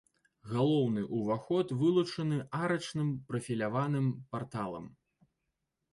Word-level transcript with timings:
Галоўны 0.53 1.01
ўваход 1.17 1.73
вылучаны 1.83 2.39
арачным 2.63 3.13
прафіляваным 3.31 4.07
парталам. 4.37 4.93